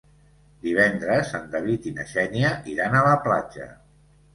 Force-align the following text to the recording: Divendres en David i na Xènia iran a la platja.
Divendres 0.63 1.35
en 1.41 1.47
David 1.53 1.87
i 1.91 1.95
na 2.01 2.09
Xènia 2.17 2.53
iran 2.77 3.01
a 3.01 3.07
la 3.13 3.17
platja. 3.31 3.75